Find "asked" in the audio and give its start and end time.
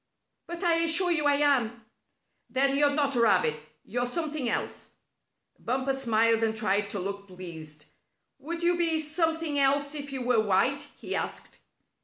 11.15-11.59